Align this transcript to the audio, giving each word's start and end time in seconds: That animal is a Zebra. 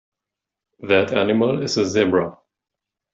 That 0.79 1.13
animal 1.13 1.61
is 1.61 1.77
a 1.77 1.85
Zebra. 1.85 2.35